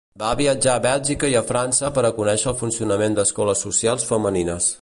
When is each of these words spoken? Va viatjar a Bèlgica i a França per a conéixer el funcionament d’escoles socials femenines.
Va 0.21 0.29
viatjar 0.37 0.77
a 0.79 0.81
Bèlgica 0.85 1.29
i 1.33 1.37
a 1.41 1.43
França 1.51 1.91
per 1.99 2.05
a 2.09 2.13
conéixer 2.17 2.51
el 2.55 2.59
funcionament 2.65 3.21
d’escoles 3.21 3.67
socials 3.69 4.13
femenines. 4.15 4.77